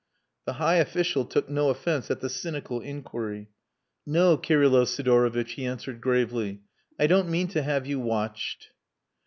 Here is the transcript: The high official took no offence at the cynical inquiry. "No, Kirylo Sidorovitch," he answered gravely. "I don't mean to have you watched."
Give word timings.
The 0.45 0.53
high 0.53 0.77
official 0.77 1.25
took 1.25 1.47
no 1.47 1.69
offence 1.69 2.09
at 2.09 2.21
the 2.21 2.27
cynical 2.31 2.81
inquiry. 2.81 3.49
"No, 4.03 4.35
Kirylo 4.35 4.83
Sidorovitch," 4.83 5.51
he 5.51 5.65
answered 5.67 6.01
gravely. 6.01 6.61
"I 6.99 7.05
don't 7.05 7.29
mean 7.29 7.49
to 7.49 7.61
have 7.61 7.85
you 7.85 7.99
watched." 7.99 8.69